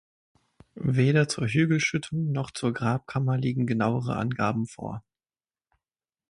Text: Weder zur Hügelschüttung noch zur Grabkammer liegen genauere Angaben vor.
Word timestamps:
Weder 0.73 1.27
zur 1.29 1.47
Hügelschüttung 1.47 2.31
noch 2.31 2.49
zur 2.49 2.73
Grabkammer 2.73 3.37
liegen 3.37 3.67
genauere 3.67 4.15
Angaben 4.15 4.65
vor. 4.65 5.03